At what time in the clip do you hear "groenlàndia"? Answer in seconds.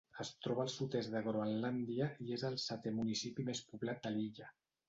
1.27-2.07